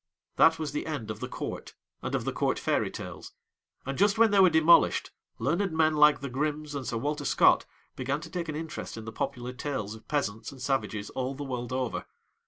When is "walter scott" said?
6.97-7.67